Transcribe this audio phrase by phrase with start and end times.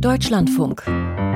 [0.00, 0.86] Deutschlandfunk.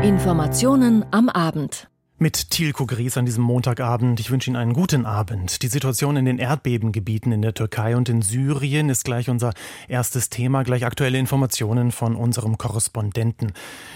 [0.03, 1.89] Informationen am Abend.
[2.19, 4.21] Mit Tilko Gries an diesem Montagabend.
[4.21, 5.63] Ich wünsche Ihnen einen guten Abend.
[5.63, 9.55] Die Situation in den Erdbebengebieten in der Türkei und in Syrien ist gleich unser
[9.89, 10.63] erstes Thema.
[10.63, 13.53] Gleich aktuelle Informationen von unserem Korrespondenten.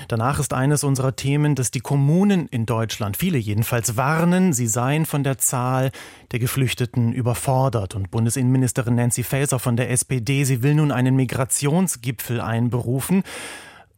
[0.08, 5.04] Danach ist eines unserer Themen, dass die Kommunen in Deutschland, viele jedenfalls, warnen, sie seien
[5.04, 5.90] von der Zahl
[6.32, 7.94] der Geflüchteten überfordert.
[7.94, 13.24] Und Bundesinnenministerin Nancy Faeser von der SPD, sie will nun einen Migrationsgipfel einberufen.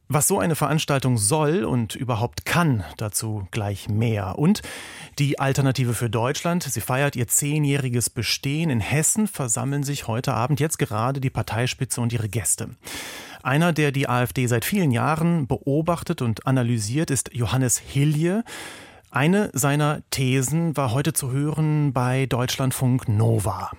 [0.09, 4.39] Was so eine Veranstaltung soll und überhaupt kann, dazu gleich mehr.
[4.39, 4.63] Und
[5.19, 8.71] die Alternative für Deutschland, sie feiert ihr zehnjähriges Bestehen.
[8.71, 12.71] In Hessen versammeln sich heute Abend jetzt gerade die Parteispitze und ihre Gäste.
[13.43, 18.45] Einer, der die AfD seit vielen Jahren beobachtet und analysiert, ist Johannes Hilje.
[19.11, 23.73] Eine seiner Thesen war heute zu hören bei Deutschlandfunk Nova.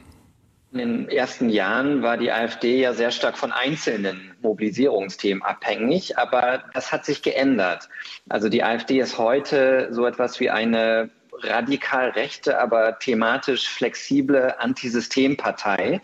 [0.79, 6.65] In den ersten Jahren war die AfD ja sehr stark von einzelnen Mobilisierungsthemen abhängig, aber
[6.75, 7.89] das hat sich geändert.
[8.29, 11.09] Also die AfD ist heute so etwas wie eine
[11.41, 15.99] radikal rechte, aber thematisch flexible Antisystempartei,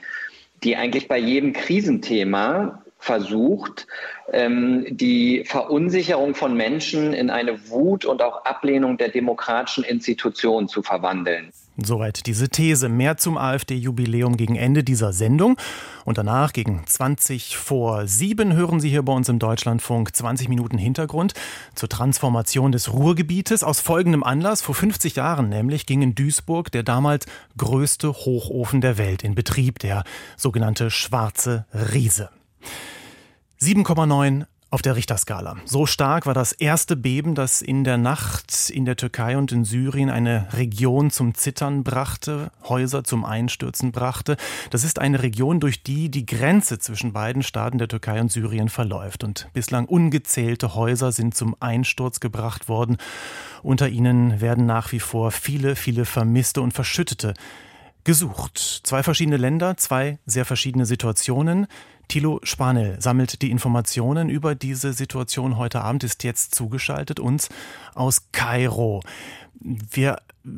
[0.63, 3.85] die eigentlich bei jedem Krisenthema versucht,
[4.31, 10.81] ähm, die Verunsicherung von Menschen in eine Wut und auch Ablehnung der demokratischen Institutionen zu
[10.81, 11.51] verwandeln.
[11.77, 12.88] Soweit diese These.
[12.88, 15.57] Mehr zum AfD-Jubiläum gegen Ende dieser Sendung.
[16.05, 20.77] Und danach gegen 20 vor 7 hören Sie hier bei uns im Deutschlandfunk 20 Minuten
[20.77, 21.33] Hintergrund
[21.73, 23.63] zur Transformation des Ruhrgebietes.
[23.63, 24.61] Aus folgendem Anlass.
[24.61, 27.25] Vor 50 Jahren nämlich ging in Duisburg der damals
[27.57, 30.03] größte Hochofen der Welt in Betrieb, der
[30.38, 32.29] sogenannte Schwarze Riese.
[33.59, 35.57] 7,9 auf der Richterskala.
[35.66, 39.66] So stark war das erste Beben, das in der Nacht in der Türkei und in
[39.66, 44.35] Syrien eine Region zum Zittern brachte, Häuser zum Einstürzen brachte.
[44.71, 48.67] Das ist eine Region, durch die die Grenze zwischen beiden Staaten der Türkei und Syrien
[48.67, 49.23] verläuft.
[49.23, 52.97] Und bislang ungezählte Häuser sind zum Einsturz gebracht worden.
[53.61, 57.35] Unter ihnen werden nach wie vor viele, viele Vermisste und Verschüttete
[58.03, 58.57] gesucht.
[58.57, 61.67] Zwei verschiedene Länder, zwei sehr verschiedene Situationen.
[62.08, 67.50] Thilo Spanel sammelt die Informationen über diese Situation heute Abend, ist jetzt zugeschaltet uns
[67.96, 69.02] aus Kairo.
[69.59, 70.18] Wir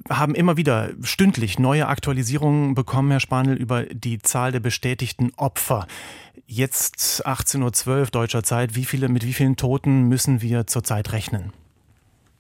[0.10, 5.88] haben immer wieder stündlich neue Aktualisierungen bekommen, Herr Spanel, über die Zahl der bestätigten Opfer.
[6.48, 8.76] Jetzt 18.12 Uhr deutscher Zeit.
[8.76, 11.54] Wie viele, mit wie vielen Toten müssen wir zurzeit rechnen?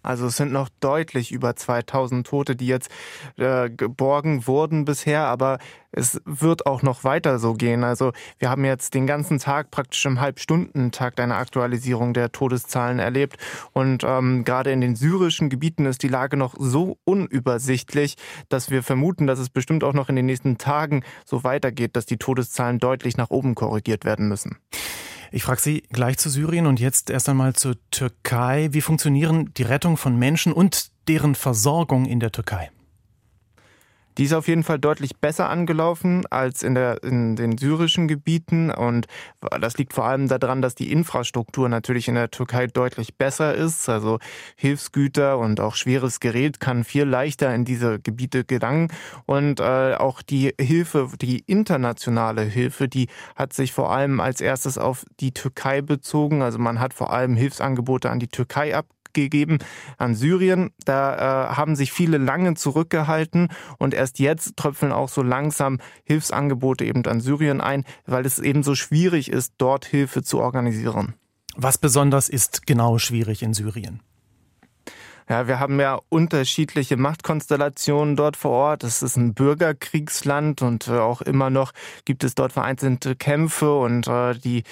[0.05, 2.89] Also es sind noch deutlich über 2000 Tote, die jetzt
[3.37, 5.59] äh, geborgen wurden bisher, aber
[5.91, 7.83] es wird auch noch weiter so gehen.
[7.83, 13.37] Also wir haben jetzt den ganzen Tag praktisch im Halbstundentakt eine Aktualisierung der Todeszahlen erlebt
[13.71, 18.15] und ähm, gerade in den syrischen Gebieten ist die Lage noch so unübersichtlich,
[18.49, 22.05] dass wir vermuten, dass es bestimmt auch noch in den nächsten Tagen so weitergeht, dass
[22.05, 24.57] die Todeszahlen deutlich nach oben korrigiert werden müssen.
[25.35, 28.69] Ich frage Sie gleich zu Syrien und jetzt erst einmal zur Türkei.
[28.71, 32.71] Wie funktionieren die Rettung von Menschen und deren Versorgung in der Türkei?
[34.17, 38.71] Die ist auf jeden Fall deutlich besser angelaufen als in, der, in den syrischen Gebieten.
[38.71, 39.07] Und
[39.59, 43.89] das liegt vor allem daran, dass die Infrastruktur natürlich in der Türkei deutlich besser ist.
[43.89, 44.19] Also
[44.55, 48.87] Hilfsgüter und auch schweres Gerät kann viel leichter in diese Gebiete gelangen.
[49.25, 54.77] Und äh, auch die Hilfe, die internationale Hilfe, die hat sich vor allem als erstes
[54.77, 56.41] auf die Türkei bezogen.
[56.41, 59.57] Also man hat vor allem Hilfsangebote an die Türkei ab gegeben
[59.97, 60.69] an Syrien.
[60.85, 63.49] Da äh, haben sich viele lange zurückgehalten
[63.79, 68.61] und erst jetzt tröpfeln auch so langsam Hilfsangebote eben an Syrien ein, weil es eben
[68.61, 71.15] so schwierig ist, dort Hilfe zu organisieren.
[71.55, 74.01] Was besonders ist genau schwierig in Syrien?
[75.27, 78.83] Ja, wir haben ja unterschiedliche Machtkonstellationen dort vor Ort.
[78.83, 81.71] Es ist ein Bürgerkriegsland und äh, auch immer noch
[82.05, 84.63] gibt es dort vereinzelte Kämpfe und äh, die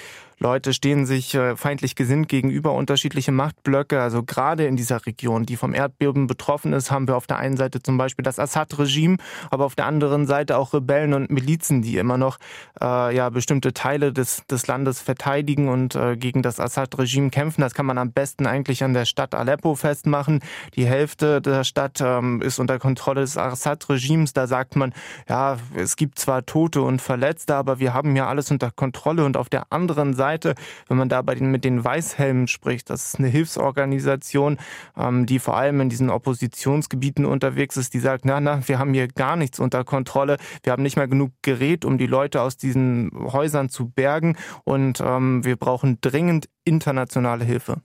[0.44, 4.02] Leute stehen sich äh, feindlich gesinnt gegenüber unterschiedliche Machtblöcke.
[4.02, 7.56] Also gerade in dieser Region, die vom Erdbeben betroffen ist, haben wir auf der einen
[7.56, 9.16] Seite zum Beispiel das Assad-Regime,
[9.50, 12.36] aber auf der anderen Seite auch Rebellen und Milizen, die immer noch
[12.78, 17.62] äh, ja bestimmte Teile des, des Landes verteidigen und äh, gegen das Assad-Regime kämpfen.
[17.62, 20.40] Das kann man am besten eigentlich an der Stadt Aleppo festmachen.
[20.74, 24.34] Die Hälfte der Stadt ähm, ist unter Kontrolle des Assad-Regimes.
[24.34, 24.92] Da sagt man,
[25.26, 29.24] ja, es gibt zwar Tote und Verletzte, aber wir haben ja alles unter Kontrolle.
[29.24, 30.54] Und auf der anderen Seite Seite,
[30.88, 34.58] wenn man da bei den, mit den Weißhelmen spricht, das ist eine Hilfsorganisation,
[34.96, 38.94] ähm, die vor allem in diesen Oppositionsgebieten unterwegs ist, die sagt, na, na, wir haben
[38.94, 42.56] hier gar nichts unter Kontrolle, wir haben nicht mehr genug Gerät, um die Leute aus
[42.56, 47.76] diesen Häusern zu bergen und ähm, wir brauchen dringend internationale Hilfe.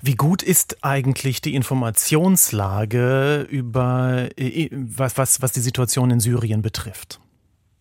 [0.00, 6.62] Wie gut ist eigentlich die Informationslage über äh, was, was, was die Situation in Syrien
[6.62, 7.20] betrifft?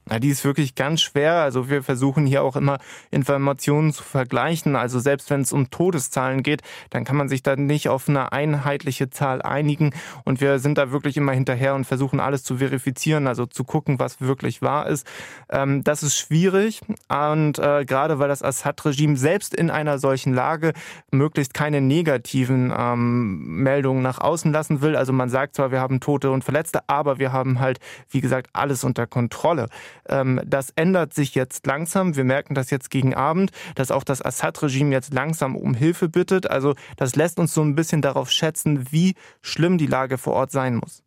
[0.10, 1.36] Na, die ist wirklich ganz schwer.
[1.36, 2.78] Also wir versuchen hier auch immer
[3.12, 4.76] Informationen zu vergleichen.
[4.78, 8.32] Also selbst wenn es um Todeszahlen geht, dann kann man sich da nicht auf eine
[8.32, 9.94] einheitliche Zahl einigen.
[10.24, 14.00] Und wir sind da wirklich immer hinterher und versuchen alles zu verifizieren, also zu gucken,
[14.00, 15.06] was wirklich wahr ist.
[15.50, 16.82] Ähm, das ist schwierig.
[17.10, 20.72] Und äh, gerade weil das Assad-Regime selbst in einer solchen Lage
[21.12, 24.96] möglichst keine negativen ähm, Meldungen nach außen lassen will.
[24.96, 27.80] Also man sagt zwar, wir haben Tote und Verletzte, aber wir haben halt,
[28.10, 29.68] wie gesagt, alles unter Kontrolle.
[30.10, 32.16] Ähm, das ändert sich jetzt langsam.
[32.16, 36.50] Wir merken das jetzt gegen Abend, dass auch das Assad-Regime jetzt langsam um Hilfe bittet.
[36.50, 40.52] Also das lässt uns so ein bisschen darauf schätzen, wie schlimm die Lage vor Ort
[40.52, 41.04] sein muss.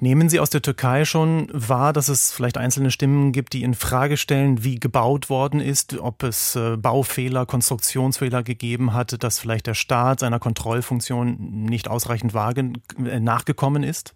[0.00, 3.74] Nehmen Sie aus der Türkei schon wahr, dass es vielleicht einzelne Stimmen gibt, die in
[3.74, 9.66] Frage stellen, wie gebaut worden ist, ob es äh, Baufehler, Konstruktionsfehler gegeben hat, dass vielleicht
[9.66, 14.14] der Staat seiner Kontrollfunktion nicht ausreichend äh, nachgekommen ist?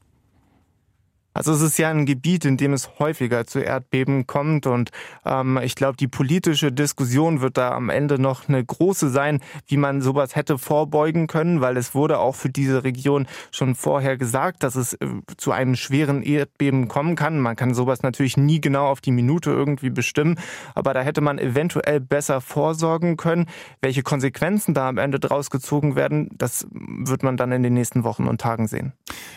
[1.35, 4.91] Also es ist ja ein Gebiet, in dem es häufiger zu Erdbeben kommt und
[5.25, 9.79] ähm, ich glaube, die politische Diskussion wird da am Ende noch eine große sein, wie
[9.79, 14.63] man sowas hätte vorbeugen können, weil es wurde auch für diese Region schon vorher gesagt,
[14.63, 15.07] dass es äh,
[15.39, 17.41] zu einem schweren Erdbeben kommen kann.
[17.41, 20.39] Man kann sowas natürlich nie genau auf die Minute irgendwie bestimmen,
[20.75, 23.47] aber da hätte man eventuell besser vorsorgen können.
[23.81, 28.05] Welche Konsequenzen da am Ende draus gezogen werden, das wird man dann in den nächsten
[28.05, 28.93] Wochen und Tagen sehen.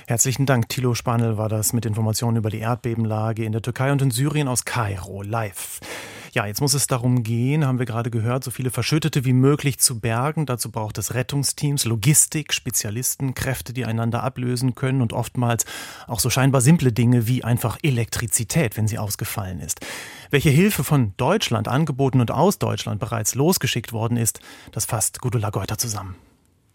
[0.08, 4.02] Herzlichen Dank, Thilo Spanel war das mit Informationen über die Erdbebenlage in der Türkei und
[4.02, 5.80] in Syrien aus Kairo live.
[6.36, 9.80] Ja, jetzt muss es darum gehen, haben wir gerade gehört, so viele Verschüttete wie möglich
[9.80, 10.46] zu bergen.
[10.46, 15.66] Dazu braucht es Rettungsteams, Logistik, Spezialisten, Kräfte, die einander ablösen können und oftmals
[16.08, 19.80] auch so scheinbar simple Dinge wie einfach Elektrizität, wenn sie ausgefallen ist.
[20.30, 24.42] Welche Hilfe von Deutschland angeboten und aus Deutschland bereits losgeschickt worden ist,
[24.74, 26.16] das fasst Gudula Geuter zusammen.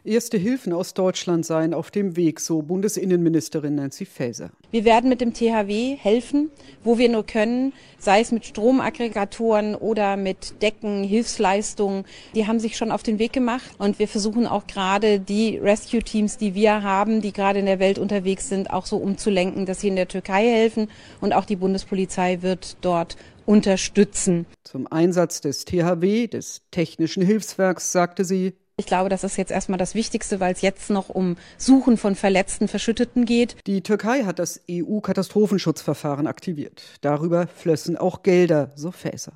[0.02, 4.50] Erste Hilfen aus Deutschland seien auf dem Weg, so Bundesinnenministerin Nancy Faeser.
[4.70, 6.50] Wir werden mit dem THW helfen,
[6.82, 12.04] wo wir nur können, sei es mit Stromaggregatoren oder mit Decken, Hilfsleistungen.
[12.34, 16.38] Die haben sich schon auf den Weg gemacht und wir versuchen auch gerade die Rescue-Teams,
[16.38, 19.88] die wir haben, die gerade in der Welt unterwegs sind, auch so umzulenken, dass sie
[19.88, 20.88] in der Türkei helfen
[21.20, 24.46] und auch die Bundespolizei wird dort unterstützen.
[24.64, 29.78] Zum Einsatz des THW, des Technischen Hilfswerks, sagte sie, ich glaube, das ist jetzt erstmal
[29.78, 33.56] das Wichtigste, weil es jetzt noch um Suchen von verletzten Verschütteten geht.
[33.66, 36.82] Die Türkei hat das EU-Katastrophenschutzverfahren aktiviert.
[37.02, 39.34] Darüber flössen auch Gelder, so Fässer.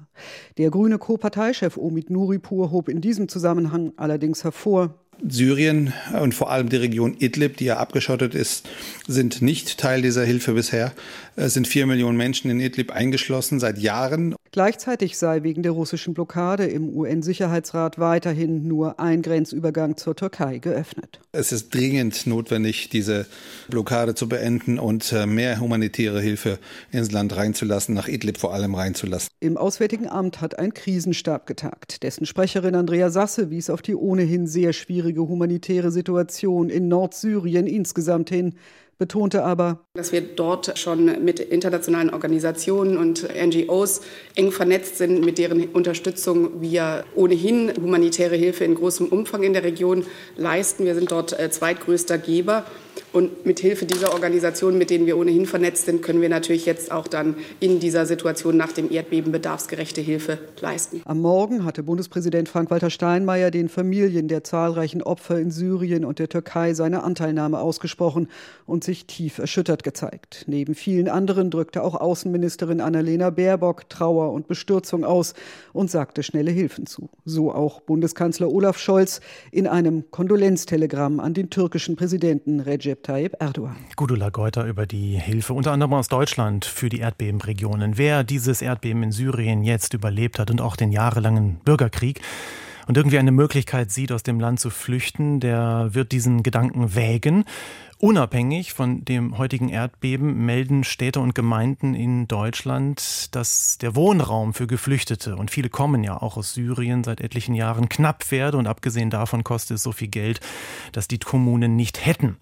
[0.57, 4.95] Der grüne Co-Parteichef Omid Nuripur hob in diesem Zusammenhang allerdings hervor,
[5.27, 8.69] Syrien und vor allem die Region Idlib, die ja abgeschottet ist,
[9.07, 10.93] sind nicht Teil dieser Hilfe bisher.
[11.37, 14.35] Es sind vier Millionen Menschen in Idlib eingeschlossen seit Jahren.
[14.55, 21.19] Gleichzeitig sei wegen der russischen Blockade im UN-Sicherheitsrat weiterhin nur ein Grenzübergang zur Türkei geöffnet.
[21.33, 23.27] Es ist dringend notwendig, diese
[23.69, 26.61] Blockade zu beenden und äh, mehr humanitäre Hilfe
[26.93, 29.29] ins Land reinzulassen, nach Idlib vor allem reinzulassen.
[29.41, 32.05] Im Auswärtigen Amt hat ein Krisenstab getagt.
[32.05, 38.31] Dessen Sprecherin Andrea Sasse wies auf die ohnehin sehr schwierige humanitäre Situation in Nordsyrien insgesamt
[38.31, 38.55] hin
[38.99, 44.01] betonte aber, dass wir dort schon mit internationalen Organisationen und NGOs
[44.35, 49.65] eng vernetzt sind, mit deren Unterstützung wir ohnehin humanitäre Hilfe in großem Umfang in der
[49.65, 50.05] Region
[50.37, 50.85] leisten.
[50.85, 52.65] Wir sind dort äh, zweitgrößter Geber.
[53.13, 56.91] Und mit Hilfe dieser Organisationen, mit denen wir ohnehin vernetzt sind, können wir natürlich jetzt
[56.91, 61.03] auch dann in dieser Situation nach dem Erdbeben bedarfsgerechte Hilfe leisten.
[61.05, 66.29] Am Morgen hatte Bundespräsident Frank-Walter Steinmeier den Familien der zahlreichen Opfer in Syrien und der
[66.29, 68.29] Türkei seine Anteilnahme ausgesprochen
[68.67, 70.45] und sich tief erschüttert gezeigt.
[70.47, 75.35] Neben vielen anderen drückte auch Außenministerin Annalena Baerbock Trauer und Bestürzung aus
[75.73, 77.09] und sagte schnelle Hilfen zu.
[77.25, 83.77] So auch Bundeskanzler Olaf Scholz in einem Kondolenztelegramm an den türkischen Präsidenten Recep Tayyip Erdogan.
[83.97, 87.99] Gudula Geuter über die Hilfe unter anderem aus Deutschland für die Erdbebenregionen.
[87.99, 92.21] Wer dieses Erdbeben in Syrien jetzt überlebt hat und auch den jahrelangen Bürgerkrieg,
[92.87, 97.45] und irgendwie eine Möglichkeit sieht, aus dem Land zu flüchten, der wird diesen Gedanken wägen.
[97.99, 104.67] Unabhängig von dem heutigen Erdbeben melden Städte und Gemeinden in Deutschland, dass der Wohnraum für
[104.67, 108.59] Geflüchtete, und viele kommen ja auch aus Syrien seit etlichen Jahren, knapp werde.
[108.59, 110.41] Und abgesehen davon kostet es so viel Geld,
[110.93, 112.37] dass die Kommunen nicht hätten.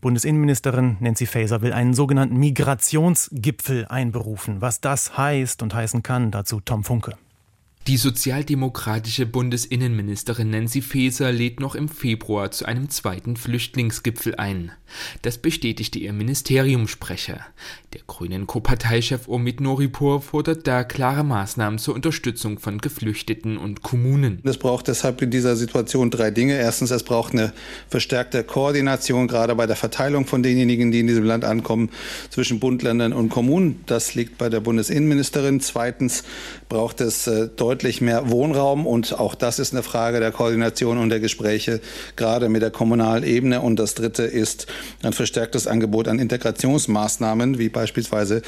[0.00, 4.60] Bundesinnenministerin Nancy Faeser will einen sogenannten Migrationsgipfel einberufen.
[4.60, 7.14] Was das heißt und heißen kann, dazu Tom Funke.
[7.86, 14.72] Die sozialdemokratische Bundesinnenministerin Nancy Faeser lädt noch im Februar zu einem zweiten Flüchtlingsgipfel ein.
[15.20, 17.40] Das bestätigte ihr Ministeriumssprecher.
[17.92, 24.40] Der grünen Co-Parteichef Omid Noripur fordert da klare Maßnahmen zur Unterstützung von Geflüchteten und Kommunen.
[24.44, 26.56] Es braucht deshalb in dieser Situation drei Dinge.
[26.56, 27.52] Erstens, es braucht eine
[27.88, 31.90] verstärkte Koordination, gerade bei der Verteilung von denjenigen, die in diesem Land ankommen,
[32.30, 33.80] zwischen Bund, Ländern und Kommunen.
[33.86, 35.60] Das liegt bei der Bundesinnenministerin.
[35.60, 36.24] Zweitens
[36.68, 41.08] braucht es äh, deutlich mehr Wohnraum und auch das ist eine Frage der Koordination und
[41.08, 41.80] der Gespräche,
[42.14, 43.62] gerade mit der kommunalen Ebene.
[43.62, 44.68] Und das Dritte ist
[45.02, 48.42] ein verstärktes Angebot an Integrationsmaßnahmen, wie beispielsweise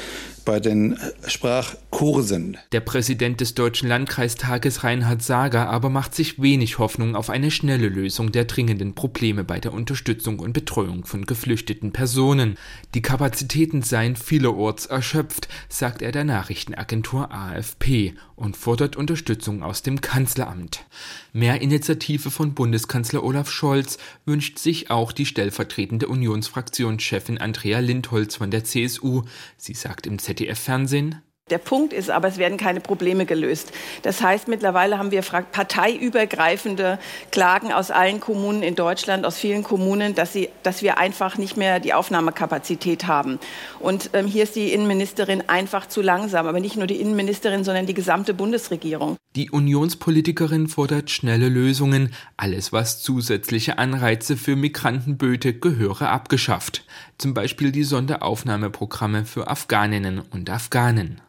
[0.47, 2.57] bei den Sprachkursen.
[2.71, 7.89] Der Präsident des Deutschen Landkreistages Reinhard Sager aber macht sich wenig Hoffnung auf eine schnelle
[7.89, 12.57] Lösung der dringenden Probleme bei der Unterstützung und Betreuung von geflüchteten Personen.
[12.93, 19.99] Die Kapazitäten seien vielerorts erschöpft, sagt er der Nachrichtenagentur AFP und fordert Unterstützung aus dem
[19.99, 20.85] Kanzleramt.
[21.33, 28.49] Mehr Initiative von Bundeskanzler Olaf Scholz wünscht sich auch die stellvertretende Unionsfraktionschefin Andrea Lindholz von
[28.49, 29.23] der CSU.
[29.57, 33.71] Sie sagt im ZDF-Fernsehen, der Punkt ist aber, es werden keine Probleme gelöst.
[34.01, 36.99] Das heißt, mittlerweile haben wir parteiübergreifende
[37.31, 41.55] Klagen aus allen Kommunen in Deutschland, aus vielen Kommunen, dass, sie, dass wir einfach nicht
[41.55, 43.39] mehr die Aufnahmekapazität haben.
[43.79, 46.47] Und ähm, hier ist die Innenministerin einfach zu langsam.
[46.47, 49.15] Aber nicht nur die Innenministerin, sondern die gesamte Bundesregierung.
[49.37, 52.13] Die Unionspolitikerin fordert schnelle Lösungen.
[52.35, 56.83] Alles, was zusätzliche Anreize für Migrantenböte gehöre abgeschafft.
[57.17, 61.19] Zum Beispiel die Sonderaufnahmeprogramme für Afghaninnen und Afghanen.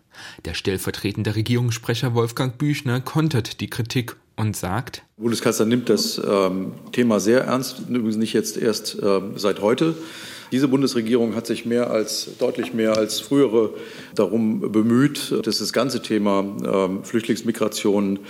[0.45, 7.21] Der stellvertretende Regierungssprecher Wolfgang Büchner kontert die Kritik und sagt, Bundeskanzler nimmt das ähm, Thema
[7.21, 9.97] sehr ernst, übrigens nicht jetzt erst ähm, seit heute.
[10.51, 13.71] Diese Bundesregierung hat sich mehr als, deutlich mehr als frühere
[14.15, 18.21] darum bemüht, das ganze Thema ähm, Flüchtlingsmigration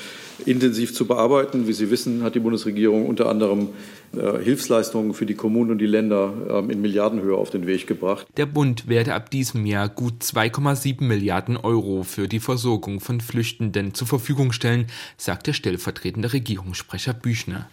[0.47, 1.69] intensiv zu bearbeiten.
[1.69, 3.69] Wie Sie wissen, hat die Bundesregierung unter anderem
[4.17, 8.27] äh, Hilfsleistungen für die Kommunen und die Länder ähm, in Milliardenhöhe auf den Weg gebracht.
[8.37, 13.95] Der Bund werde ab diesem Jahr gut 2,7 Milliarden Euro für die Versorgung von Flüchtenden
[13.95, 17.69] zur Verfügung stellen, sagt der stellvertretende Regierungssprecher Büchner.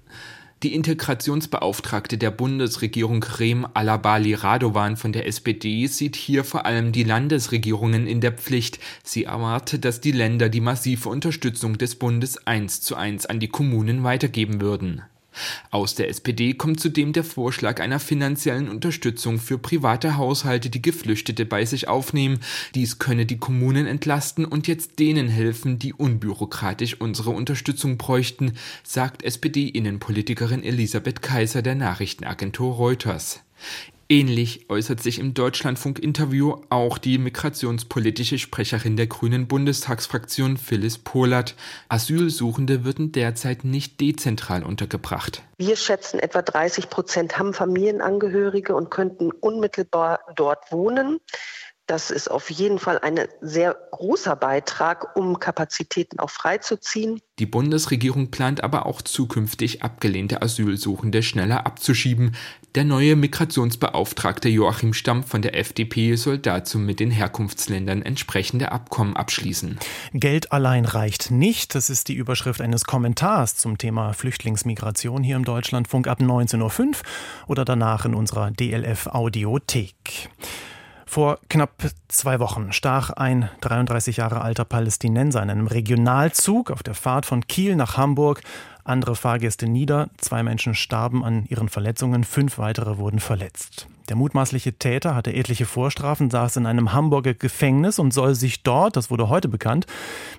[0.65, 7.03] Die Integrationsbeauftragte der Bundesregierung Rem Alabali Radovan von der SPD sieht hier vor allem die
[7.03, 8.79] Landesregierungen in der Pflicht.
[9.03, 13.48] Sie erwartet, dass die Länder die massive Unterstützung des Bundes eins zu eins an die
[13.48, 15.03] Kommunen weitergeben würden.
[15.72, 21.46] Aus der SPD kommt zudem der Vorschlag einer finanziellen Unterstützung für private Haushalte, die Geflüchtete
[21.46, 22.39] bei sich aufnehmen.
[22.74, 29.24] Dies könne die Kommunen entlasten und jetzt denen helfen, die unbürokratisch unsere Unterstützung bräuchten, sagt
[29.24, 33.42] SPD-Innenpolitikerin Elisabeth Kaiser der Nachrichtenagentur Reuters.
[34.08, 41.56] Ähnlich äußert sich im Deutschlandfunk-Interview auch die migrationspolitische Sprecherin der Grünen Bundestagsfraktion Phyllis Pohlert.
[41.90, 45.42] Asylsuchende würden derzeit nicht dezentral untergebracht.
[45.58, 51.20] Wir schätzen, etwa 30 Prozent haben Familienangehörige und könnten unmittelbar dort wohnen.
[51.88, 57.22] Das ist auf jeden Fall ein sehr großer Beitrag, um Kapazitäten auch freizuziehen.
[57.38, 62.36] Die Bundesregierung plant aber auch zukünftig abgelehnte Asylsuchende schneller abzuschieben.
[62.75, 69.15] Der neue Migrationsbeauftragte Joachim Stamm von der FDP soll dazu mit den Herkunftsländern entsprechende Abkommen
[69.15, 69.79] abschließen.
[70.13, 71.74] Geld allein reicht nicht.
[71.74, 76.94] Das ist die Überschrift eines Kommentars zum Thema Flüchtlingsmigration hier im Deutschlandfunk ab 19.05 Uhr
[77.48, 80.29] oder danach in unserer DLF Audiothek.
[81.06, 81.72] Vor knapp
[82.08, 87.48] zwei Wochen stach ein 33 Jahre alter Palästinenser in einem Regionalzug auf der Fahrt von
[87.48, 88.42] Kiel nach Hamburg
[88.86, 90.10] andere Fahrgäste nieder.
[90.18, 93.88] Zwei Menschen starben an ihren Verletzungen, fünf weitere wurden verletzt.
[94.10, 98.96] Der mutmaßliche Täter hatte etliche Vorstrafen, saß in einem Hamburger Gefängnis und soll sich dort,
[98.96, 99.88] das wurde heute bekannt,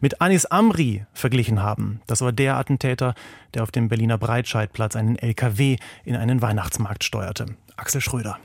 [0.01, 2.01] mit Anis Amri verglichen haben.
[2.07, 3.15] Das war der Attentäter,
[3.55, 7.47] der auf dem Berliner Breitscheidplatz einen LKW in einen Weihnachtsmarkt steuerte.
[7.77, 8.39] Axel Schröder.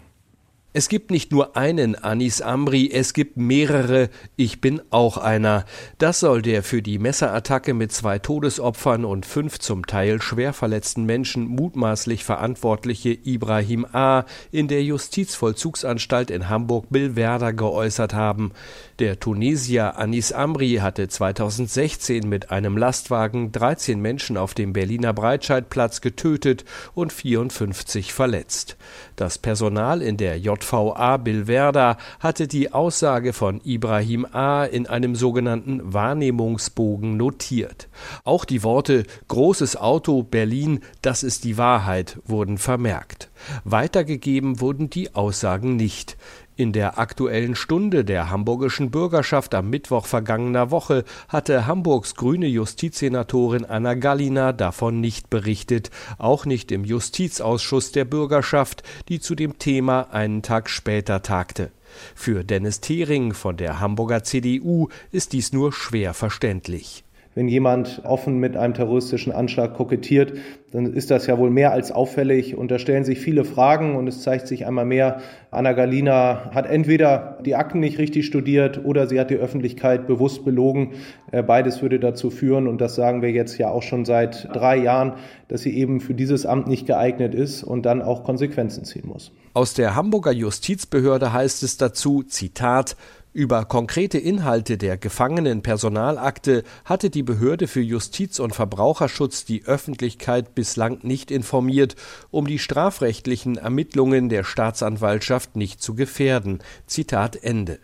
[0.74, 4.10] Es gibt nicht nur einen Anis Amri, es gibt mehrere.
[4.38, 5.66] Ich bin auch einer.
[5.98, 11.04] Das soll der für die Messerattacke mit zwei Todesopfern und fünf zum Teil schwer verletzten
[11.04, 14.24] Menschen mutmaßlich verantwortliche Ibrahim A.
[14.50, 18.54] in der Justizvollzugsanstalt in Hamburg-Billwerder geäußert haben.
[19.01, 26.01] Der Tunesier Anis Amri hatte 2016 mit einem Lastwagen 13 Menschen auf dem Berliner Breitscheidplatz
[26.01, 28.77] getötet und 54 verletzt.
[29.15, 34.65] Das Personal in der JVA Billwerder hatte die Aussage von Ibrahim A.
[34.65, 37.89] in einem sogenannten Wahrnehmungsbogen notiert.
[38.24, 43.31] Auch die Worte Großes Auto Berlin, das ist die Wahrheit wurden vermerkt.
[43.63, 46.17] Weitergegeben wurden die Aussagen nicht.
[46.58, 53.63] In der aktuellen Stunde der hamburgischen Bürgerschaft am Mittwoch vergangener Woche hatte Hamburgs grüne Justizsenatorin
[53.63, 60.13] Anna Gallina davon nicht berichtet, auch nicht im Justizausschuss der Bürgerschaft, die zu dem Thema
[60.13, 61.72] einen Tag später tagte.
[62.15, 67.03] Für Dennis Thering von der Hamburger CDU ist dies nur schwer verständlich.
[67.33, 70.33] Wenn jemand offen mit einem terroristischen Anschlag kokettiert,
[70.71, 74.07] dann ist das ja wohl mehr als auffällig und da stellen sich viele Fragen und
[74.07, 79.07] es zeigt sich einmal mehr, Anna Galina hat entweder die Akten nicht richtig studiert oder
[79.07, 80.93] sie hat die Öffentlichkeit bewusst belogen.
[81.31, 84.77] Äh, beides würde dazu führen und das sagen wir jetzt ja auch schon seit drei
[84.77, 85.13] Jahren,
[85.47, 89.31] dass sie eben für dieses Amt nicht geeignet ist und dann auch Konsequenzen ziehen muss.
[89.53, 92.95] Aus der Hamburger Justizbehörde heißt es dazu, Zitat,
[93.33, 101.00] über konkrete Inhalte der Gefangenenpersonalakte hatte die Behörde für Justiz und Verbraucherschutz die Öffentlichkeit bislang
[101.03, 101.95] nicht informiert,
[102.29, 106.59] um die strafrechtlichen Ermittlungen der Staatsanwaltschaft nicht zu gefährden.
[106.88, 107.79] Zitat Ende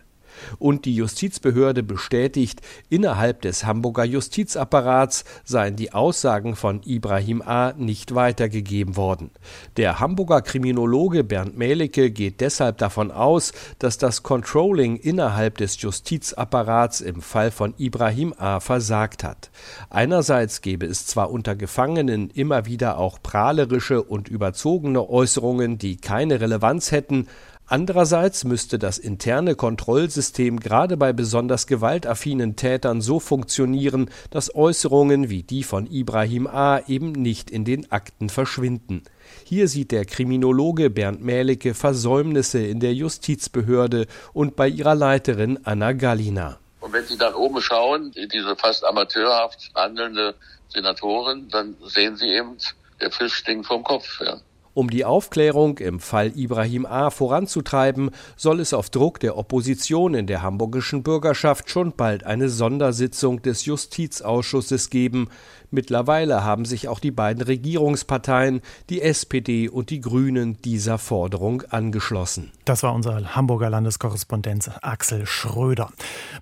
[0.59, 7.73] und die Justizbehörde bestätigt, innerhalb des Hamburger Justizapparats seien die Aussagen von Ibrahim A.
[7.77, 9.31] nicht weitergegeben worden.
[9.77, 17.01] Der Hamburger Kriminologe Bernd Mählicke geht deshalb davon aus, dass das Controlling innerhalb des Justizapparats
[17.01, 18.59] im Fall von Ibrahim A.
[18.59, 19.49] versagt hat.
[19.89, 26.39] Einerseits gebe es zwar unter Gefangenen immer wieder auch prahlerische und überzogene Äußerungen, die keine
[26.41, 27.27] Relevanz hätten,
[27.69, 35.43] Andererseits müsste das interne Kontrollsystem gerade bei besonders gewaltaffinen Tätern so funktionieren, dass Äußerungen wie
[35.43, 36.79] die von Ibrahim A.
[36.87, 39.03] eben nicht in den Akten verschwinden.
[39.43, 45.91] Hier sieht der Kriminologe Bernd Mählicke Versäumnisse in der Justizbehörde und bei ihrer Leiterin Anna
[45.91, 46.59] Gallina.
[46.79, 50.35] Und wenn Sie dann oben schauen, diese fast amateurhaft handelnde
[50.69, 52.55] Senatorin, dann sehen Sie eben
[53.01, 54.21] der Flüchtling vom Kopf.
[54.21, 54.39] Ja.
[54.77, 57.09] Um die Aufklärung im Fall Ibrahim A.
[57.09, 63.41] voranzutreiben, soll es auf Druck der Opposition in der hamburgischen Bürgerschaft schon bald eine Sondersitzung
[63.41, 65.29] des Justizausschusses geben.
[65.71, 72.51] Mittlerweile haben sich auch die beiden Regierungsparteien, die SPD und die Grünen, dieser Forderung angeschlossen.
[72.63, 75.89] Das war unser Hamburger Landeskorrespondent Axel Schröder.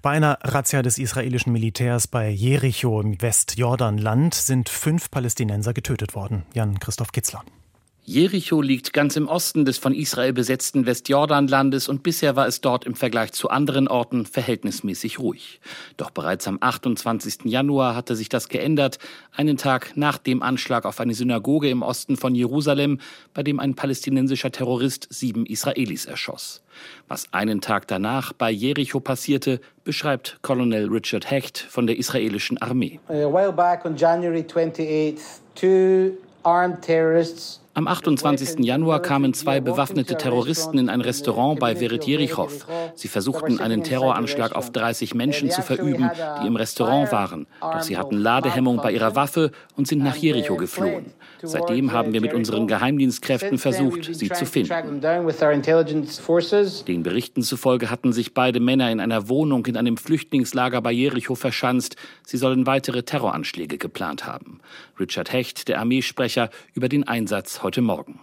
[0.01, 6.44] Bei einer Razzia des israelischen Militärs bei Jericho im Westjordanland sind fünf Palästinenser getötet worden.
[6.54, 7.42] Jan-Christoph Kitzler.
[8.07, 12.85] Jericho liegt ganz im Osten des von Israel besetzten Westjordanlandes und bisher war es dort
[12.85, 15.59] im Vergleich zu anderen Orten verhältnismäßig ruhig.
[15.97, 17.45] Doch bereits am 28.
[17.45, 19.00] Januar hatte sich das geändert,
[19.35, 23.00] einen Tag nach dem Anschlag auf eine Synagoge im Osten von Jerusalem,
[23.33, 26.62] bei dem ein palästinensischer Terrorist sieben Israelis erschoss.
[27.07, 33.00] Was einen Tag danach bei Jericho passierte, beschreibt Colonel Richard Hecht von der israelischen Armee.
[33.07, 36.11] A while back on January 28th, two
[36.44, 38.59] armed terrorists am 28.
[38.59, 42.66] Januar kamen zwei bewaffnete Terroristen in ein Restaurant bei Verit Jerichov.
[42.96, 46.09] Sie versuchten, einen Terroranschlag auf 30 Menschen zu verüben,
[46.42, 47.48] die im Restaurant waren.
[47.59, 51.07] Doch sie hatten Ladehemmung bei ihrer Waffe und sind nach Jericho geflohen.
[51.44, 55.01] Seitdem haben wir mit unseren Geheimdienstkräften versucht, sie zu finden.
[56.88, 61.35] Den Berichten zufolge hatten sich beide Männer in einer Wohnung in einem Flüchtlingslager bei Jericho
[61.35, 61.98] verschanzt.
[62.25, 64.61] Sie sollen weitere Terroranschläge geplant haben.
[64.98, 68.20] Richard Hecht, der Armeesprecher, über den Einsatz heute Morgen.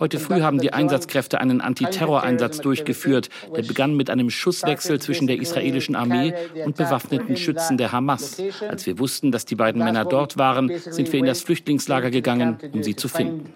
[0.00, 3.28] Heute früh haben die Einsatzkräfte einen Antiterroreinsatz durchgeführt.
[3.54, 6.32] Der begann mit einem Schusswechsel zwischen der israelischen Armee
[6.64, 8.42] und bewaffneten Schützen der Hamas.
[8.66, 12.56] Als wir wussten, dass die beiden Männer dort waren, sind wir in das Flüchtlingslager gegangen,
[12.72, 13.52] um sie zu finden.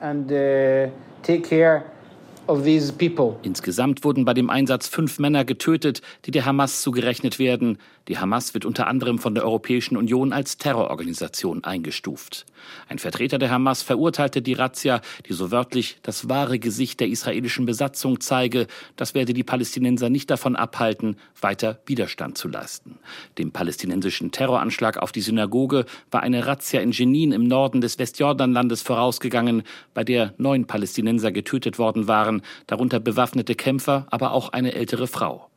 [3.43, 7.79] Insgesamt wurden bei dem Einsatz fünf Männer getötet, die der Hamas zugerechnet werden.
[8.09, 12.47] Die Hamas wird unter anderem von der Europäischen Union als Terrororganisation eingestuft.
[12.89, 17.67] Ein Vertreter der Hamas verurteilte die Razzia, die so wörtlich das wahre Gesicht der israelischen
[17.67, 18.67] Besatzung zeige.
[18.97, 22.99] Das werde die Palästinenser nicht davon abhalten, weiter Widerstand zu leisten.
[23.37, 28.81] Dem palästinensischen Terroranschlag auf die Synagoge war eine Razzia in Jenin im Norden des Westjordanlandes
[28.81, 35.07] vorausgegangen, bei der neun Palästinenser getötet worden waren, darunter bewaffnete Kämpfer, aber auch eine ältere
[35.07, 35.48] Frau.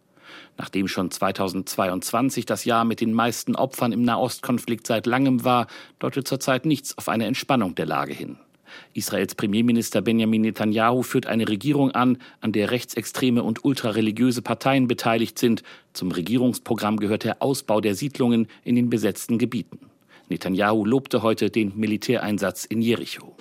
[0.57, 5.67] Nachdem schon 2022 das Jahr mit den meisten Opfern im Nahostkonflikt seit langem war,
[5.99, 8.37] deutet zurzeit nichts auf eine Entspannung der Lage hin.
[8.93, 15.39] Israels Premierminister Benjamin Netanyahu führt eine Regierung an, an der rechtsextreme und ultrareligiöse Parteien beteiligt
[15.39, 15.63] sind.
[15.93, 19.90] Zum Regierungsprogramm gehört der Ausbau der Siedlungen in den besetzten Gebieten.
[20.31, 23.35] Netanyahu lobte heute den Militäreinsatz in Jericho.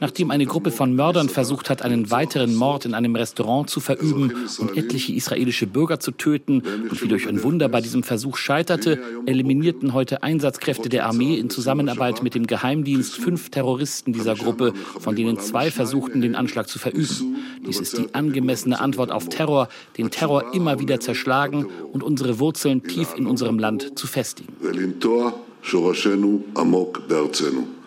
[0.00, 4.32] Nachdem eine Gruppe von Mördern versucht hat, einen weiteren Mord in einem Restaurant zu verüben
[4.58, 9.00] und etliche israelische Bürger zu töten und wie durch ein Wunder bei diesem Versuch scheiterte,
[9.24, 15.16] eliminierten heute Einsatzkräfte der Armee in Zusammenarbeit mit dem Geheimdienst fünf Terroristen dieser Gruppe, von
[15.16, 17.36] denen zwei versuchten, den Anschlag zu verüben.
[17.66, 22.82] Dies ist die angemessene Antwort auf Terror, den Terror immer wieder zerschlagen und unsere Wurzeln
[22.82, 24.52] tief in unserem Land zu festigen.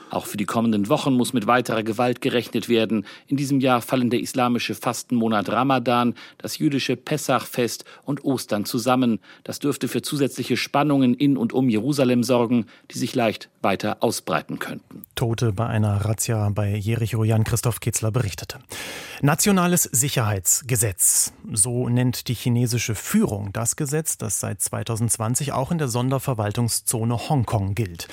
[0.10, 3.06] Auch für die kommenden Wochen muss mit weiterer Gewalt gerechnet werden.
[3.28, 9.20] In diesem Jahr fallen der islamische Fastenmonat Ramadan, das jüdische Pessachfest und Ostern zusammen.
[9.44, 14.60] Das dürfte für zusätzliche Spannungen in und um Jerusalem sorgen, die sich leicht weiter ausbreiten
[14.60, 15.04] könnten.
[15.16, 18.60] Tote bei einer Razzia bei Jericho Jan-Christoph Kitzler berichtete.
[19.22, 21.34] Nationales Sicherheitsgesetz.
[21.52, 27.76] So nennt die chinesische Führung das Gesetz, das seit 2020 auch in der Sonderverwaltungszone Hongkong
[27.76, 28.08] gilt.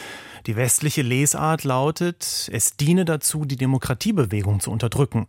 [0.46, 5.26] Die westliche Lesart lautet, es diene dazu, die Demokratiebewegung zu unterdrücken.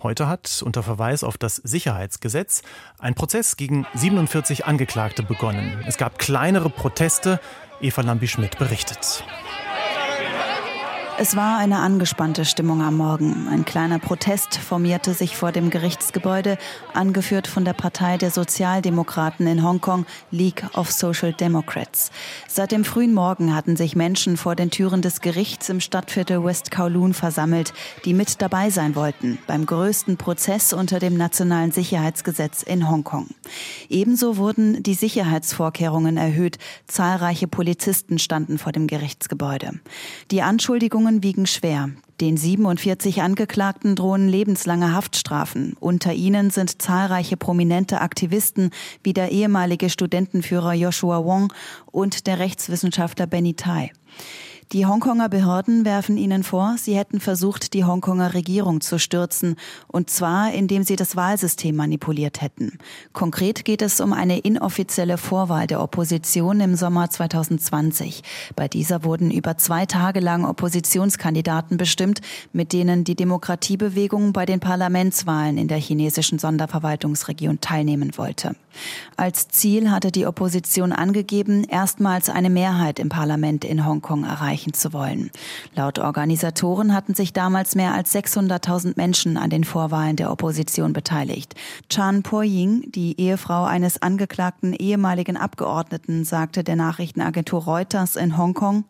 [0.00, 2.62] Heute hat unter Verweis auf das Sicherheitsgesetz
[3.00, 5.82] ein Prozess gegen 47 Angeklagte begonnen.
[5.88, 7.40] Es gab kleinere Proteste.
[7.80, 9.24] Eva Lambi-Schmidt berichtet.
[11.16, 13.46] Es war eine angespannte Stimmung am Morgen.
[13.48, 16.58] Ein kleiner Protest formierte sich vor dem Gerichtsgebäude,
[16.92, 22.10] angeführt von der Partei der Sozialdemokraten in Hongkong, League of Social Democrats.
[22.48, 26.72] Seit dem frühen Morgen hatten sich Menschen vor den Türen des Gerichts im Stadtviertel West
[26.72, 27.72] Kowloon versammelt,
[28.04, 33.28] die mit dabei sein wollten beim größten Prozess unter dem nationalen Sicherheitsgesetz in Hongkong.
[33.88, 36.58] Ebenso wurden die Sicherheitsvorkehrungen erhöht.
[36.88, 39.78] Zahlreiche Polizisten standen vor dem Gerichtsgebäude.
[40.32, 41.90] Die Anschuldigung Anschuldigungen wiegen schwer.
[42.20, 45.76] Den 47 Angeklagten drohen lebenslange Haftstrafen.
[45.80, 48.70] Unter ihnen sind zahlreiche prominente Aktivisten
[49.02, 51.52] wie der ehemalige Studentenführer Joshua Wong
[51.90, 53.90] und der Rechtswissenschaftler Benny Tai.
[54.72, 59.56] Die Hongkonger Behörden werfen ihnen vor, sie hätten versucht, die Hongkonger Regierung zu stürzen,
[59.88, 62.78] und zwar indem sie das Wahlsystem manipuliert hätten.
[63.12, 68.22] Konkret geht es um eine inoffizielle Vorwahl der Opposition im Sommer 2020.
[68.56, 72.20] Bei dieser wurden über zwei Tage lang Oppositionskandidaten bestimmt,
[72.52, 78.56] mit denen die Demokratiebewegung bei den Parlamentswahlen in der chinesischen Sonderverwaltungsregion teilnehmen wollte.
[79.16, 84.72] Als Ziel hatte die Opposition angegeben, erstmals eine Mehrheit im Parlament in Hongkong erreichen erreichen
[84.72, 85.30] zu wollen.
[85.74, 91.54] Laut Organisatoren hatten sich damals mehr als 600.000 Menschen an den Vorwahlen der Opposition beteiligt.
[91.88, 98.84] Chan Po-ying, die Ehefrau eines angeklagten ehemaligen Abgeordneten, sagte der Nachrichtenagentur Reuters in Hongkong,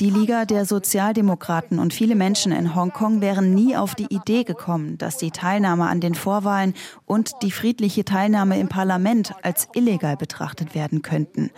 [0.00, 4.96] die Liga der Sozialdemokraten und viele Menschen in Hongkong wären nie auf die Idee gekommen,
[4.96, 6.72] dass die Teilnahme an den Vorwahlen
[7.04, 11.50] und die friedliche Teilnahme im Parlament als illegal betrachtet werden könnten.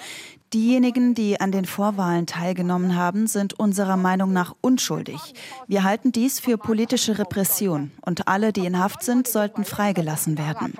[0.55, 5.19] Diejenigen, die an den Vorwahlen teilgenommen haben, sind unserer Meinung nach unschuldig.
[5.67, 10.75] Wir halten dies für politische Repression und alle, die in Haft sind, sollten freigelassen werden.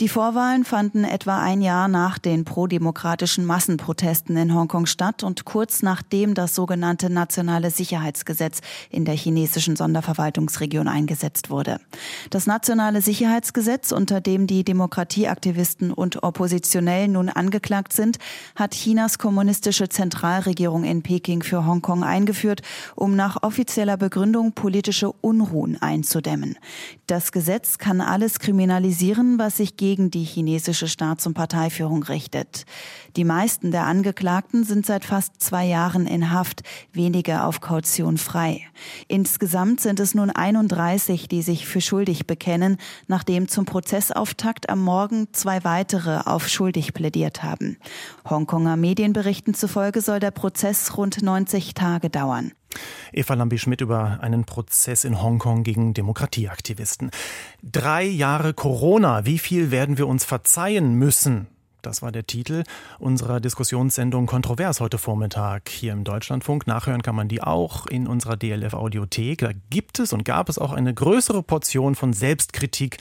[0.00, 5.82] Die Vorwahlen fanden etwa ein Jahr nach den prodemokratischen Massenprotesten in Hongkong statt und kurz
[5.82, 11.80] nachdem das sogenannte Nationale Sicherheitsgesetz in der chinesischen Sonderverwaltungsregion eingesetzt wurde.
[12.30, 18.16] Das Nationale Sicherheitsgesetz, unter dem die Demokratieaktivisten und Oppositionellen nun angeklagt sind,
[18.56, 22.62] hat Chinas kommunistische Zentralregierung in Peking für Hongkong eingeführt,
[22.94, 26.56] um nach offizieller Begründung politische Unruhen einzudämmen.
[27.06, 32.64] Das Gesetz kann alles kriminalisieren, was sich gegen die chinesische Staats- und Parteiführung richtet.
[33.16, 38.62] Die meisten der Angeklagten sind seit fast zwei Jahren in Haft, wenige auf Kaution frei.
[39.08, 42.76] Insgesamt sind es nun 31, die sich für schuldig bekennen,
[43.08, 47.78] nachdem zum Prozessauftakt am Morgen zwei weitere weitere auf schuldig plädiert haben.
[48.28, 52.52] Hongkonger Medienberichten zufolge soll der Prozess rund 90 Tage dauern.
[53.10, 57.10] Eva Lambi-Schmidt über einen Prozess in Hongkong gegen Demokratieaktivisten.
[57.62, 59.24] Drei Jahre Corona.
[59.24, 61.46] Wie viel werden wir uns verzeihen müssen?
[61.80, 62.64] Das war der Titel
[62.98, 66.66] unserer Diskussionssendung Kontrovers heute Vormittag hier im Deutschlandfunk.
[66.66, 69.38] Nachhören kann man die auch in unserer DLF Audiothek.
[69.38, 72.98] Da gibt es und gab es auch eine größere Portion von Selbstkritik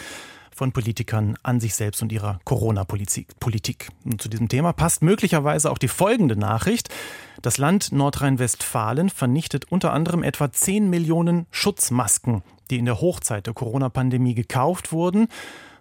[0.57, 3.89] von Politikern an sich selbst und ihrer Corona-Politik.
[4.03, 6.89] Und zu diesem Thema passt möglicherweise auch die folgende Nachricht.
[7.41, 13.53] Das Land Nordrhein-Westfalen vernichtet unter anderem etwa 10 Millionen Schutzmasken, die in der Hochzeit der
[13.53, 15.27] Corona-Pandemie gekauft wurden,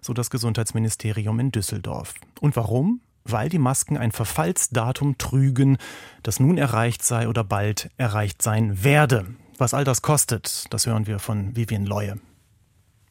[0.01, 2.13] so das Gesundheitsministerium in Düsseldorf.
[2.39, 3.01] Und warum?
[3.25, 5.77] Weil die Masken ein Verfallsdatum trügen,
[6.23, 9.25] das nun erreicht sei oder bald erreicht sein werde.
[9.57, 12.19] Was all das kostet, das hören wir von Vivian Leue.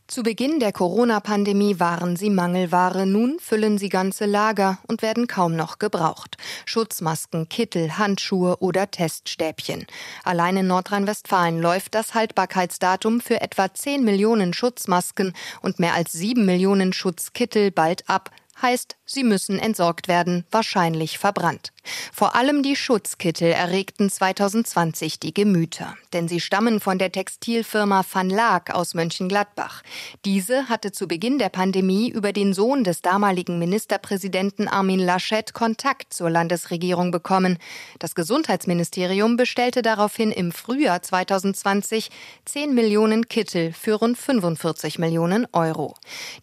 [0.08, 5.56] Zu Beginn der Corona-Pandemie waren sie Mangelware, nun füllen sie ganze Lager und werden kaum
[5.56, 6.36] noch gebraucht.
[6.64, 9.84] Schutzmasken, Kittel, Handschuhe oder Teststäbchen.
[10.22, 16.46] Allein in Nordrhein-Westfalen läuft das Haltbarkeitsdatum für etwa 10 Millionen Schutzmasken und mehr als 7
[16.46, 21.72] Millionen Schutzkittel bald ab heißt, sie müssen entsorgt werden, wahrscheinlich verbrannt.
[22.12, 28.30] Vor allem die Schutzkittel erregten 2020 die Gemüter, denn sie stammen von der Textilfirma Van
[28.30, 29.82] Laak aus Mönchengladbach.
[30.24, 36.12] Diese hatte zu Beginn der Pandemie über den Sohn des damaligen Ministerpräsidenten Armin Laschet Kontakt
[36.12, 37.58] zur Landesregierung bekommen.
[37.98, 42.10] Das Gesundheitsministerium bestellte daraufhin im Frühjahr 2020
[42.44, 45.94] 10 Millionen Kittel für rund 45 Millionen Euro.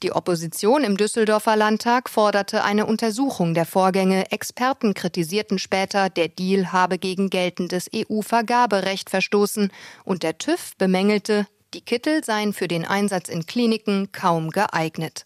[0.03, 4.31] Die Opposition im Düsseldorfer Landtag forderte eine Untersuchung der Vorgänge.
[4.31, 9.71] Experten kritisierten später, der Deal habe gegen geltendes EU-Vergaberecht verstoßen.
[10.03, 15.25] Und der TÜV bemängelte, die Kittel seien für den Einsatz in Kliniken kaum geeignet.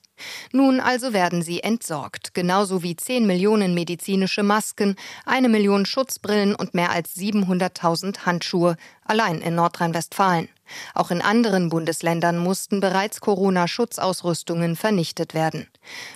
[0.51, 6.73] Nun also werden sie entsorgt, genauso wie 10 Millionen medizinische Masken, eine Million Schutzbrillen und
[6.73, 10.49] mehr als 700.000 Handschuhe, allein in Nordrhein-Westfalen.
[10.93, 15.67] Auch in anderen Bundesländern mussten bereits Corona-Schutzausrüstungen vernichtet werden.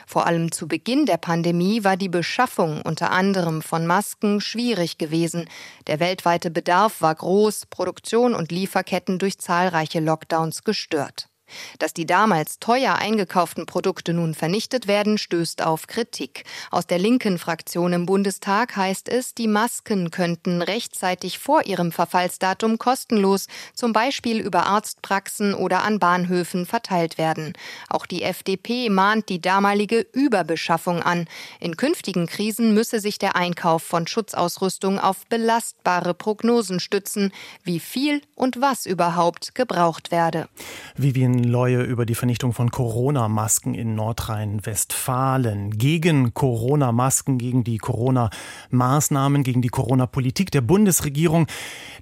[0.06, 5.50] Vor allem zu Beginn der Pandemie war die Beschaffung unter anderem von Masken schwierig gewesen.
[5.88, 11.31] Der weltweite Bedarf war groß, Produktion und Lieferketten durch zahlreiche Lockdowns gestört.
[11.80, 16.44] Dass die damals teuer eingekauften Produkte nun vernichtet werden, stößt auf Kritik.
[16.70, 22.78] Aus der linken Fraktion im Bundestag heißt es, die Masken könnten rechtzeitig vor ihrem Verfallsdatum
[22.78, 27.54] kostenlos, zum Beispiel über Arztpraxen oder an Bahnhöfen, verteilt werden.
[27.90, 31.28] Auch die FDP mahnt die damalige Überbeschaffung an.
[31.60, 37.32] In künftigen Krisen müsse sich der Einkauf von Schutzausrüstung auf belastbare Prognosen stützen,
[37.64, 40.48] wie viel und was überhaupt gebraucht werde.
[40.96, 45.72] Vivian Leue über die Vernichtung von Corona-Masken in Nordrhein-Westfalen.
[45.72, 51.48] Gegen Corona-Masken, gegen die Corona-Maßnahmen, gegen die Corona-Politik der Bundesregierung.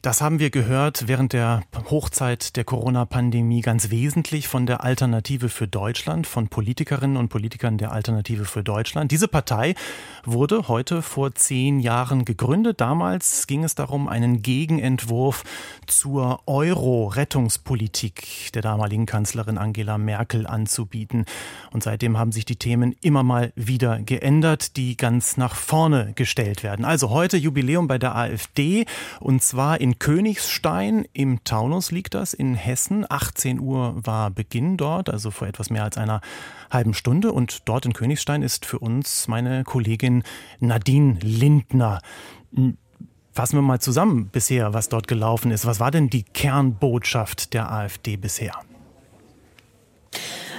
[0.01, 5.67] Das haben wir gehört während der Hochzeit der Corona-Pandemie ganz wesentlich von der Alternative für
[5.67, 9.11] Deutschland, von Politikerinnen und Politikern der Alternative für Deutschland.
[9.11, 9.75] Diese Partei
[10.25, 12.81] wurde heute vor zehn Jahren gegründet.
[12.81, 15.43] Damals ging es darum, einen Gegenentwurf
[15.87, 21.25] zur Euro-Rettungspolitik der damaligen Kanzlerin Bundeskanzlerin Angela Merkel anzubieten.
[21.71, 26.63] Und seitdem haben sich die Themen immer mal wieder geändert, die ganz nach vorne gestellt
[26.63, 26.85] werden.
[26.85, 28.85] Also heute Jubiläum bei der AfD
[29.19, 33.05] und zwar in Königstein im Taunus liegt das in Hessen.
[33.07, 36.21] 18 Uhr war Beginn dort, also vor etwas mehr als einer
[36.71, 37.31] halben Stunde.
[37.31, 40.23] Und dort in Königstein ist für uns meine Kollegin
[40.59, 41.99] Nadine Lindner.
[43.31, 45.65] Fassen wir mal zusammen bisher, was dort gelaufen ist.
[45.65, 48.53] Was war denn die Kernbotschaft der AfD bisher?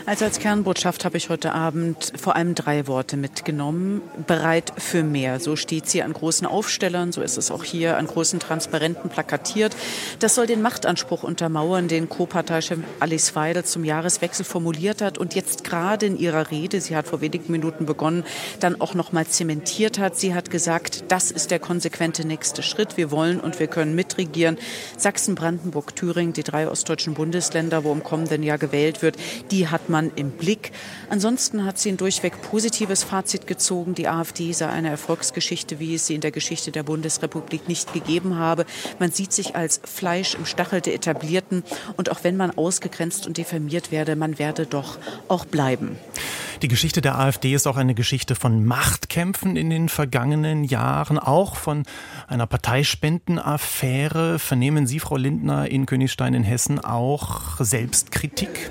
[0.06, 4.00] Also als Kernbotschaft habe ich heute Abend vor allem drei Worte mitgenommen.
[4.26, 5.40] Bereit für mehr.
[5.40, 9.76] So steht sie an großen Aufstellern, so ist es auch hier an großen Transparenten plakatiert.
[10.18, 15.64] Das soll den Machtanspruch untermauern, den Co-Parteichef Alice Weidel zum Jahreswechsel formuliert hat und jetzt
[15.64, 18.24] gerade in ihrer Rede, sie hat vor wenigen Minuten begonnen,
[18.58, 20.18] dann auch noch mal zementiert hat.
[20.18, 22.96] Sie hat gesagt, das ist der konsequente nächste Schritt.
[22.96, 24.58] Wir wollen und wir können mitregieren.
[24.96, 29.16] Sachsen, Brandenburg, Thüringen, die drei ostdeutschen Bundesländer, wo im kommenden Jahr gewählt wird,
[29.50, 30.72] die hat man man im Blick.
[31.10, 33.94] Ansonsten hat sie ein durchweg positives Fazit gezogen.
[33.94, 38.36] Die AfD sei eine Erfolgsgeschichte, wie es sie in der Geschichte der Bundesrepublik nicht gegeben
[38.36, 38.64] habe.
[38.98, 41.64] Man sieht sich als Fleisch im Stachel der Etablierten.
[41.96, 45.98] Und auch wenn man ausgegrenzt und diffamiert werde, man werde doch auch bleiben.
[46.62, 51.56] Die Geschichte der AfD ist auch eine Geschichte von Machtkämpfen in den vergangenen Jahren, auch
[51.56, 51.84] von
[52.28, 54.38] einer Parteispendenaffäre.
[54.38, 58.70] Vernehmen Sie, Frau Lindner, in Königstein in Hessen auch Selbstkritik?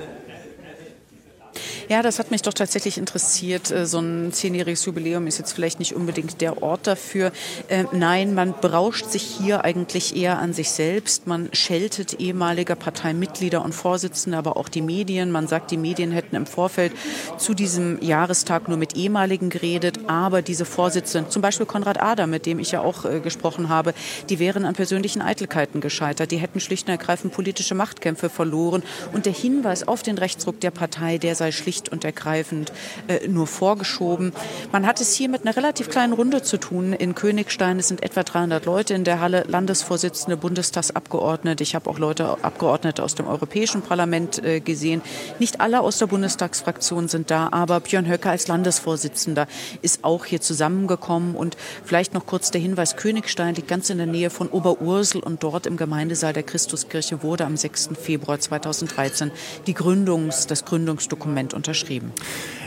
[1.87, 3.71] Ja, das hat mich doch tatsächlich interessiert.
[3.71, 7.31] Äh, so ein zehnjähriges Jubiläum ist jetzt vielleicht nicht unbedingt der Ort dafür.
[7.69, 11.27] Ähm, nein, man berauscht sich hier eigentlich eher an sich selbst.
[11.27, 15.31] Man scheltet ehemalige Parteimitglieder und Vorsitzende, aber auch die Medien.
[15.31, 16.93] Man sagt, die Medien hätten im Vorfeld
[17.37, 22.45] zu diesem Jahrestag nur mit ehemaligen geredet, aber diese Vorsitzenden, zum Beispiel Konrad Ader, mit
[22.45, 23.93] dem ich ja auch äh, gesprochen habe,
[24.29, 26.31] die wären an persönlichen Eitelkeiten gescheitert.
[26.31, 28.83] Die hätten schlicht und ergreifend politische Machtkämpfe verloren.
[29.13, 32.71] Und der Hinweis auf den Rechtsruck der Partei, der sei schlicht schlicht und ergreifend
[33.07, 34.33] äh, nur vorgeschoben.
[34.71, 36.93] Man hat es hier mit einer relativ kleinen Runde zu tun.
[36.93, 41.61] In Königstein es sind etwa 300 Leute in der Halle, Landesvorsitzende, Bundestagsabgeordnete.
[41.63, 45.01] Ich habe auch Leute, Abgeordnete aus dem Europäischen Parlament äh, gesehen.
[45.37, 49.47] Nicht alle aus der Bundestagsfraktion sind da, aber Björn Höcke als Landesvorsitzender
[49.83, 51.35] ist auch hier zusammengekommen.
[51.35, 55.43] Und vielleicht noch kurz der Hinweis, Königstein liegt ganz in der Nähe von Oberursel und
[55.43, 57.89] dort im Gemeindesaal der Christuskirche wurde am 6.
[58.01, 59.31] Februar 2013
[59.67, 61.19] die Gründungs, das Gründungsdokument
[61.53, 62.11] unterschrieben.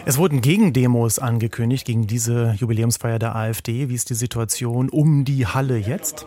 [0.04, 3.88] Es wurden Gegendemos angekündigt gegen diese Jubiläumsfeier der AfD.
[3.88, 6.26] Wie ist die Situation um die Halle jetzt?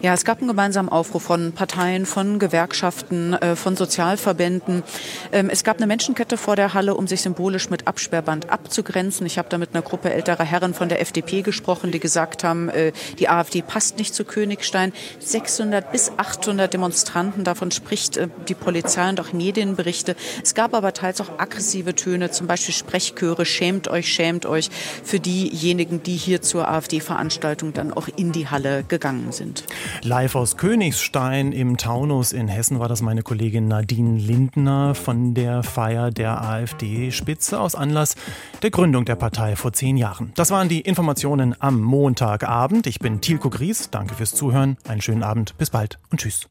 [0.00, 4.84] Ja, es gab einen gemeinsamen Aufruf von Parteien, von Gewerkschaften, äh, von Sozialverbänden.
[5.32, 9.26] Ähm, es gab eine Menschenkette vor der Halle, um sich symbolisch mit Absperrband abzugrenzen.
[9.26, 12.68] Ich habe da mit einer Gruppe älterer Herren von der FDP gesprochen, die gesagt haben,
[12.68, 14.92] äh, die AfD passt nicht zu Königstein.
[15.18, 20.14] 600 bis 800 Demonstranten, davon spricht äh, die Polizei und auch Medienberichte.
[20.44, 24.70] Es gab aber teils auch aggressive Töne, zum Beispiel Sprechchöre, schämt euch, schämt euch
[25.02, 29.64] für diejenigen, die hier zur AfD-Veranstaltung dann auch in die Halle gegangen sind.
[30.02, 35.62] Live aus Königstein im Taunus in Hessen war das meine Kollegin Nadine Lindner von der
[35.62, 38.16] Feier der AfD-Spitze aus Anlass
[38.62, 40.32] der Gründung der Partei vor zehn Jahren.
[40.34, 42.86] Das waren die Informationen am Montagabend.
[42.86, 43.90] Ich bin Thielko Gries.
[43.90, 44.76] Danke fürs Zuhören.
[44.86, 45.56] Einen schönen Abend.
[45.58, 46.48] Bis bald und tschüss.